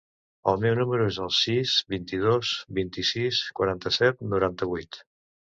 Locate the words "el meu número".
0.51-1.09